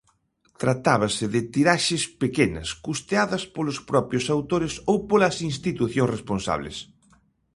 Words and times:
Tratábase 0.61 1.25
de 1.33 1.41
tiraxes 1.53 2.03
pequenas, 2.21 2.69
custeadas 2.85 3.43
polos 3.55 3.77
propios 3.91 4.25
autores 4.35 4.73
ou 4.91 4.97
polas 5.09 5.35
institucións 5.49 6.13
responsables. 6.15 6.77